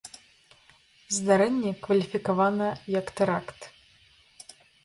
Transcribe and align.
Здарэнне 1.17 1.71
кваліфікавана 1.85 2.67
як 2.99 3.15
тэракт. 3.21 3.61